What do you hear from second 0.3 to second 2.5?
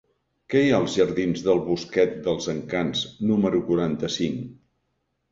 Què hi ha als jardins del Bosquet dels